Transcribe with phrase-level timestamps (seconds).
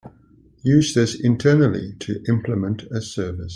[0.63, 3.49] Use this internally to implement a service.